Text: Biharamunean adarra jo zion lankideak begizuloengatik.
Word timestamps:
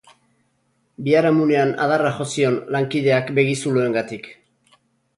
Biharamunean 1.07 1.75
adarra 1.85 2.15
jo 2.17 2.29
zion 2.33 2.59
lankideak 2.79 3.33
begizuloengatik. 3.41 4.31